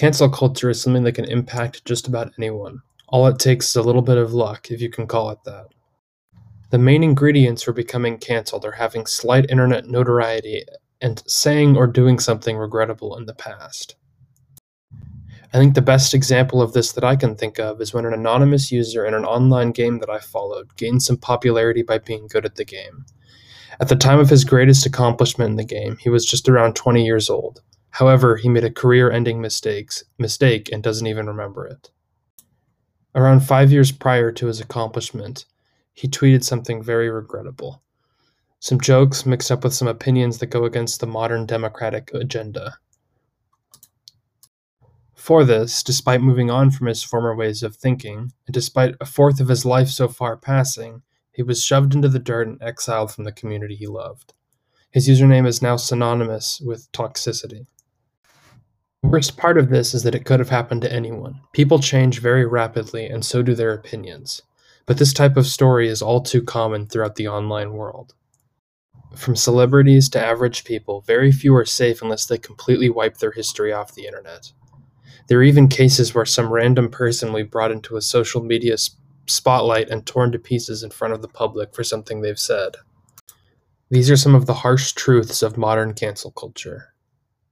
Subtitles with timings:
[0.00, 2.80] Cancel culture is something that can impact just about anyone.
[3.08, 5.66] All it takes is a little bit of luck, if you can call it that.
[6.70, 10.64] The main ingredients for becoming canceled are having slight internet notoriety
[11.02, 13.96] and saying or doing something regrettable in the past.
[15.52, 18.14] I think the best example of this that I can think of is when an
[18.14, 22.46] anonymous user in an online game that I followed gained some popularity by being good
[22.46, 23.04] at the game.
[23.80, 27.04] At the time of his greatest accomplishment in the game, he was just around 20
[27.04, 27.60] years old.
[27.90, 31.90] However, he made a career-ending mistakes, mistake and doesn't even remember it.
[33.14, 35.44] Around 5 years prior to his accomplishment,
[35.92, 37.82] he tweeted something very regrettable.
[38.60, 42.78] Some jokes mixed up with some opinions that go against the modern democratic agenda.
[45.14, 49.40] For this, despite moving on from his former ways of thinking, and despite a fourth
[49.40, 53.24] of his life so far passing, he was shoved into the dirt and exiled from
[53.24, 54.32] the community he loved.
[54.90, 57.66] His username is now synonymous with toxicity.
[59.10, 61.40] Worst part of this is that it could have happened to anyone.
[61.52, 64.40] People change very rapidly, and so do their opinions.
[64.86, 68.14] But this type of story is all too common throughout the online world.
[69.16, 73.72] From celebrities to average people, very few are safe unless they completely wipe their history
[73.72, 74.52] off the internet.
[75.26, 78.76] There are even cases where some random person will be brought into a social media
[79.26, 82.76] spotlight and torn to pieces in front of the public for something they've said.
[83.90, 86.94] These are some of the harsh truths of modern cancel culture.